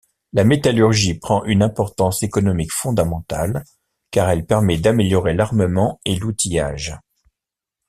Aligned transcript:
La 0.33 0.43
métallurgie 0.43 1.13
prend 1.19 1.43
une 1.43 1.61
importance 1.61 2.23
économique 2.23 2.71
fondamentale 2.73 3.63
car 4.09 4.31
elle 4.31 4.47
permet 4.47 4.79
d'améliorer 4.79 5.35
l'armement 5.35 6.01
et 6.05 6.15
l'outillage. 6.15 6.97